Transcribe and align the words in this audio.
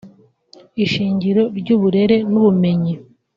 ishingiro 0.83 1.43
ry’Uburere 1.59 2.17
n’Ubumenyi 2.31 2.93